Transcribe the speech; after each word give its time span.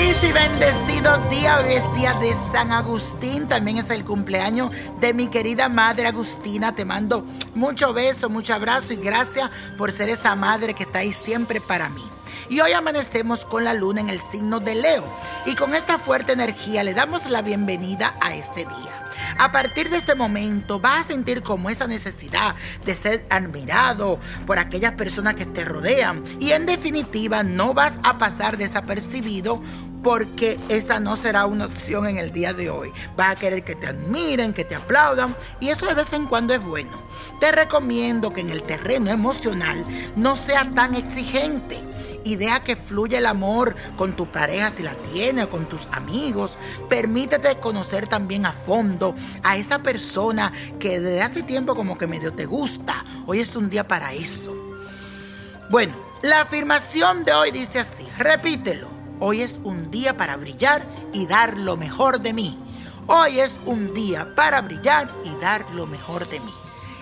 Feliz 0.00 0.16
y 0.22 0.32
bendecido 0.32 1.18
día. 1.28 1.58
Hoy 1.58 1.74
es 1.74 1.94
día 1.94 2.14
de 2.14 2.32
San 2.50 2.72
Agustín. 2.72 3.46
También 3.46 3.76
es 3.76 3.90
el 3.90 4.02
cumpleaños 4.02 4.70
de 4.98 5.12
mi 5.12 5.28
querida 5.28 5.68
madre 5.68 6.06
Agustina. 6.06 6.74
Te 6.74 6.86
mando 6.86 7.22
mucho 7.54 7.92
beso, 7.92 8.30
mucho 8.30 8.54
abrazo 8.54 8.94
y 8.94 8.96
gracias 8.96 9.50
por 9.76 9.92
ser 9.92 10.08
esa 10.08 10.34
madre 10.36 10.72
que 10.72 10.84
está 10.84 11.00
ahí 11.00 11.12
siempre 11.12 11.60
para 11.60 11.90
mí. 11.90 12.02
Y 12.48 12.60
hoy 12.60 12.72
amanecemos 12.72 13.44
con 13.44 13.62
la 13.62 13.74
luna 13.74 14.00
en 14.00 14.08
el 14.08 14.20
signo 14.20 14.58
de 14.58 14.76
Leo. 14.76 15.04
Y 15.44 15.54
con 15.54 15.74
esta 15.74 15.98
fuerte 15.98 16.32
energía 16.32 16.82
le 16.82 16.94
damos 16.94 17.28
la 17.28 17.42
bienvenida 17.42 18.16
a 18.22 18.34
este 18.34 18.64
día. 18.64 19.00
A 19.38 19.52
partir 19.52 19.90
de 19.90 19.98
este 19.98 20.14
momento 20.14 20.80
vas 20.80 21.04
a 21.04 21.08
sentir 21.08 21.42
como 21.42 21.70
esa 21.70 21.86
necesidad 21.86 22.54
de 22.84 22.94
ser 22.94 23.26
admirado 23.30 24.18
por 24.46 24.58
aquellas 24.58 24.92
personas 24.92 25.34
que 25.34 25.46
te 25.46 25.64
rodean. 25.64 26.24
Y 26.38 26.52
en 26.52 26.64
definitiva 26.64 27.42
no 27.42 27.74
vas 27.74 27.98
a 28.02 28.18
pasar 28.18 28.56
desapercibido 28.56 29.62
porque 30.02 30.58
esta 30.68 31.00
no 31.00 31.16
será 31.16 31.46
una 31.46 31.66
opción 31.66 32.06
en 32.06 32.18
el 32.18 32.32
día 32.32 32.52
de 32.52 32.70
hoy. 32.70 32.92
Vas 33.16 33.30
a 33.30 33.36
querer 33.36 33.64
que 33.64 33.74
te 33.74 33.86
admiren, 33.86 34.52
que 34.52 34.64
te 34.64 34.74
aplaudan 34.74 35.34
y 35.60 35.68
eso 35.68 35.86
de 35.86 35.94
vez 35.94 36.12
en 36.12 36.26
cuando 36.26 36.54
es 36.54 36.62
bueno. 36.62 36.90
Te 37.38 37.52
recomiendo 37.52 38.32
que 38.32 38.40
en 38.40 38.50
el 38.50 38.62
terreno 38.62 39.10
emocional 39.10 39.84
no 40.16 40.36
sea 40.36 40.70
tan 40.70 40.94
exigente 40.94 41.78
y 42.24 42.36
deja 42.36 42.60
que 42.60 42.76
fluya 42.76 43.18
el 43.18 43.26
amor 43.26 43.74
con 43.96 44.14
tu 44.14 44.26
pareja 44.26 44.70
si 44.70 44.82
la 44.82 44.94
tiene 45.12 45.44
o 45.44 45.50
con 45.50 45.66
tus 45.66 45.86
amigos. 45.92 46.58
Permítete 46.88 47.56
conocer 47.56 48.06
también 48.06 48.46
a 48.46 48.52
fondo 48.52 49.14
a 49.42 49.56
esa 49.56 49.80
persona 49.80 50.52
que 50.78 51.00
desde 51.00 51.22
hace 51.22 51.42
tiempo 51.42 51.74
como 51.74 51.96
que 51.96 52.06
medio 52.06 52.32
te 52.32 52.46
gusta. 52.46 53.04
Hoy 53.26 53.40
es 53.40 53.56
un 53.56 53.70
día 53.70 53.88
para 53.88 54.12
eso. 54.12 54.54
Bueno, 55.70 55.94
la 56.22 56.42
afirmación 56.42 57.24
de 57.24 57.32
hoy 57.32 57.50
dice 57.50 57.78
así, 57.78 58.06
repítelo. 58.18 58.99
Hoy 59.22 59.42
es 59.42 59.60
un 59.64 59.90
día 59.90 60.16
para 60.16 60.38
brillar 60.38 60.82
y 61.12 61.26
dar 61.26 61.58
lo 61.58 61.76
mejor 61.76 62.22
de 62.22 62.32
mí. 62.32 62.58
Hoy 63.06 63.38
es 63.38 63.60
un 63.66 63.92
día 63.92 64.34
para 64.34 64.62
brillar 64.62 65.10
y 65.24 65.42
dar 65.42 65.66
lo 65.74 65.86
mejor 65.86 66.26
de 66.30 66.40
mí. 66.40 66.52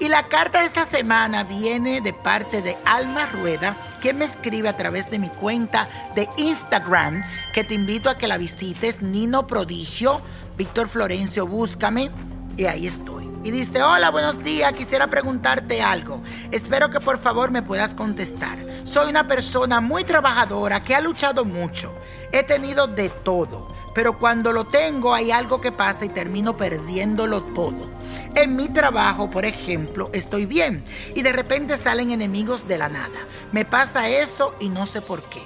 Y 0.00 0.08
la 0.08 0.26
carta 0.26 0.58
de 0.58 0.66
esta 0.66 0.84
semana 0.84 1.44
viene 1.44 2.00
de 2.00 2.12
parte 2.12 2.62
de 2.62 2.76
Alma 2.84 3.26
Rueda, 3.26 3.76
que 4.02 4.12
me 4.12 4.24
escribe 4.24 4.68
a 4.68 4.76
través 4.76 5.08
de 5.08 5.20
mi 5.20 5.28
cuenta 5.28 5.88
de 6.16 6.28
Instagram, 6.36 7.22
que 7.52 7.62
te 7.62 7.74
invito 7.74 8.10
a 8.10 8.18
que 8.18 8.26
la 8.26 8.38
visites, 8.38 9.02
Nino 9.02 9.46
Prodigio, 9.46 10.20
Víctor 10.56 10.88
Florencio, 10.88 11.46
búscame, 11.46 12.10
y 12.56 12.64
ahí 12.64 12.88
estoy. 12.88 13.30
Y 13.44 13.52
dice, 13.52 13.84
hola, 13.84 14.10
buenos 14.10 14.42
días, 14.42 14.72
quisiera 14.72 15.06
preguntarte 15.06 15.80
algo. 15.80 16.22
Espero 16.50 16.90
que 16.90 16.98
por 16.98 17.18
favor 17.18 17.52
me 17.52 17.62
puedas 17.62 17.94
contestar. 17.94 18.58
Soy 18.90 19.08
una 19.08 19.24
persona 19.24 19.80
muy 19.80 20.02
trabajadora 20.02 20.82
que 20.82 20.96
ha 20.96 21.00
luchado 21.00 21.44
mucho. 21.44 21.94
He 22.32 22.42
tenido 22.42 22.88
de 22.88 23.08
todo, 23.08 23.72
pero 23.94 24.18
cuando 24.18 24.52
lo 24.52 24.64
tengo 24.64 25.14
hay 25.14 25.30
algo 25.30 25.60
que 25.60 25.70
pasa 25.70 26.06
y 26.06 26.08
termino 26.08 26.56
perdiéndolo 26.56 27.44
todo. 27.54 27.88
En 28.34 28.56
mi 28.56 28.68
trabajo, 28.68 29.30
por 29.30 29.44
ejemplo, 29.44 30.10
estoy 30.12 30.44
bien 30.44 30.82
y 31.14 31.22
de 31.22 31.32
repente 31.32 31.76
salen 31.76 32.10
enemigos 32.10 32.66
de 32.66 32.78
la 32.78 32.88
nada. 32.88 33.20
Me 33.52 33.64
pasa 33.64 34.08
eso 34.08 34.56
y 34.58 34.68
no 34.70 34.86
sé 34.86 35.00
por 35.02 35.22
qué. 35.22 35.40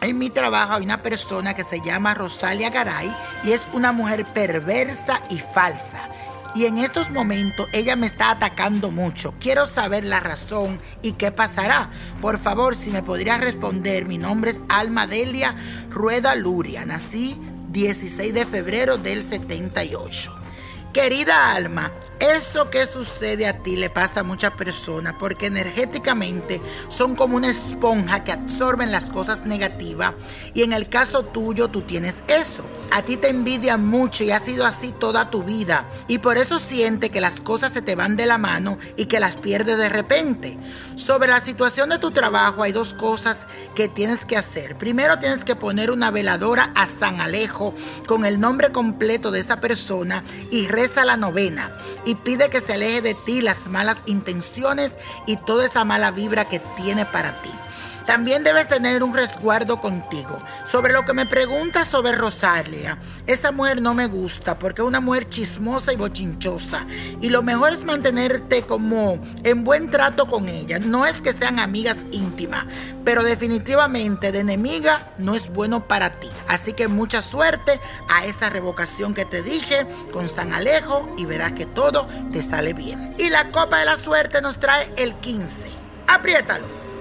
En 0.00 0.16
mi 0.16 0.30
trabajo 0.30 0.74
hay 0.74 0.84
una 0.84 1.02
persona 1.02 1.54
que 1.54 1.64
se 1.64 1.80
llama 1.80 2.14
Rosalia 2.14 2.70
Garay 2.70 3.12
y 3.42 3.50
es 3.50 3.66
una 3.72 3.90
mujer 3.90 4.24
perversa 4.26 5.22
y 5.28 5.40
falsa. 5.40 6.08
Y 6.56 6.64
en 6.64 6.78
estos 6.78 7.10
momentos 7.10 7.68
ella 7.74 7.96
me 7.96 8.06
está 8.06 8.30
atacando 8.30 8.90
mucho. 8.90 9.34
Quiero 9.38 9.66
saber 9.66 10.04
la 10.04 10.20
razón 10.20 10.80
y 11.02 11.12
qué 11.12 11.30
pasará. 11.30 11.90
Por 12.22 12.38
favor, 12.38 12.74
si 12.74 12.88
me 12.88 13.02
podría 13.02 13.36
responder, 13.36 14.06
mi 14.06 14.16
nombre 14.16 14.52
es 14.52 14.62
Alma 14.70 15.06
Delia 15.06 15.54
Rueda 15.90 16.34
Luria. 16.34 16.86
Nací 16.86 17.38
16 17.72 18.32
de 18.32 18.46
febrero 18.46 18.96
del 18.96 19.22
78. 19.22 20.35
Querida 20.96 21.52
Alma, 21.52 21.92
eso 22.18 22.70
que 22.70 22.86
sucede 22.86 23.46
a 23.46 23.62
ti 23.62 23.76
le 23.76 23.90
pasa 23.90 24.20
a 24.20 24.22
muchas 24.22 24.52
personas 24.52 25.14
porque 25.18 25.46
energéticamente 25.46 26.62
son 26.88 27.14
como 27.14 27.36
una 27.36 27.50
esponja 27.50 28.24
que 28.24 28.32
absorben 28.32 28.90
las 28.90 29.10
cosas 29.10 29.44
negativas 29.44 30.14
y 30.54 30.62
en 30.62 30.72
el 30.72 30.88
caso 30.88 31.24
tuyo 31.24 31.68
tú 31.68 31.82
tienes 31.82 32.16
eso. 32.28 32.64
A 32.90 33.02
ti 33.02 33.16
te 33.16 33.28
envidian 33.28 33.86
mucho 33.86 34.24
y 34.24 34.30
ha 34.30 34.38
sido 34.38 34.64
así 34.64 34.92
toda 34.92 35.28
tu 35.28 35.42
vida 35.42 35.84
y 36.08 36.18
por 36.18 36.38
eso 36.38 36.58
siente 36.58 37.10
que 37.10 37.20
las 37.20 37.42
cosas 37.42 37.72
se 37.72 37.82
te 37.82 37.96
van 37.96 38.16
de 38.16 38.24
la 38.24 38.38
mano 38.38 38.78
y 38.96 39.06
que 39.06 39.20
las 39.20 39.36
pierdes 39.36 39.76
de 39.76 39.90
repente. 39.90 40.56
Sobre 40.94 41.28
la 41.28 41.40
situación 41.40 41.90
de 41.90 41.98
tu 41.98 42.12
trabajo 42.12 42.62
hay 42.62 42.72
dos 42.72 42.94
cosas 42.94 43.46
que 43.74 43.88
tienes 43.88 44.24
que 44.24 44.38
hacer. 44.38 44.76
Primero 44.76 45.18
tienes 45.18 45.44
que 45.44 45.56
poner 45.56 45.90
una 45.90 46.10
veladora 46.10 46.72
a 46.74 46.86
San 46.86 47.20
Alejo 47.20 47.74
con 48.06 48.24
el 48.24 48.40
nombre 48.40 48.72
completo 48.72 49.30
de 49.30 49.40
esa 49.40 49.60
persona 49.60 50.24
y 50.50 50.68
reza 50.86 51.04
la 51.04 51.16
novena 51.16 51.72
y 52.04 52.14
pide 52.14 52.48
que 52.48 52.60
se 52.60 52.74
aleje 52.74 53.02
de 53.02 53.14
ti 53.14 53.40
las 53.40 53.66
malas 53.66 53.98
intenciones 54.06 54.94
y 55.26 55.36
toda 55.36 55.66
esa 55.66 55.84
mala 55.84 56.12
vibra 56.12 56.48
que 56.48 56.60
tiene 56.76 57.04
para 57.04 57.42
ti. 57.42 57.50
También 58.06 58.44
debes 58.44 58.68
tener 58.68 59.02
un 59.02 59.14
resguardo 59.14 59.80
contigo. 59.80 60.40
Sobre 60.64 60.92
lo 60.92 61.04
que 61.04 61.12
me 61.12 61.26
preguntas 61.26 61.88
sobre 61.88 62.12
Rosalia, 62.12 62.98
esa 63.26 63.50
mujer 63.50 63.82
no 63.82 63.94
me 63.94 64.06
gusta 64.06 64.58
porque 64.58 64.82
es 64.82 64.88
una 64.88 65.00
mujer 65.00 65.28
chismosa 65.28 65.92
y 65.92 65.96
bochinchosa. 65.96 66.86
Y 67.20 67.30
lo 67.30 67.42
mejor 67.42 67.72
es 67.72 67.84
mantenerte 67.84 68.62
como 68.62 69.18
en 69.42 69.64
buen 69.64 69.90
trato 69.90 70.26
con 70.28 70.48
ella. 70.48 70.78
No 70.78 71.04
es 71.04 71.20
que 71.20 71.32
sean 71.32 71.58
amigas 71.58 71.98
íntimas, 72.12 72.66
pero 73.04 73.24
definitivamente 73.24 74.30
de 74.30 74.40
enemiga 74.40 75.12
no 75.18 75.34
es 75.34 75.52
bueno 75.52 75.88
para 75.88 76.10
ti. 76.10 76.30
Así 76.46 76.74
que 76.74 76.86
mucha 76.86 77.22
suerte 77.22 77.80
a 78.08 78.24
esa 78.24 78.50
revocación 78.50 79.14
que 79.14 79.24
te 79.24 79.42
dije 79.42 79.84
con 80.12 80.28
San 80.28 80.52
Alejo 80.52 81.12
y 81.18 81.26
verás 81.26 81.54
que 81.54 81.66
todo 81.66 82.06
te 82.32 82.42
sale 82.44 82.72
bien. 82.72 83.14
Y 83.18 83.30
la 83.30 83.50
copa 83.50 83.80
de 83.80 83.86
la 83.86 83.96
suerte 83.96 84.40
nos 84.40 84.60
trae 84.60 84.88
el 84.96 85.14
15. 85.16 85.66
Apriétalo. 86.06 86.85